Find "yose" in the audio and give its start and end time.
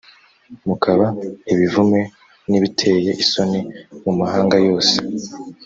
4.67-4.95